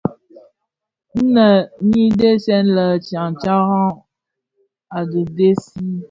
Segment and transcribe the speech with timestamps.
[1.23, 1.45] Nnë
[1.89, 3.87] nyi dhesen le tyantyaran
[4.97, 5.77] a dhi tèèzi.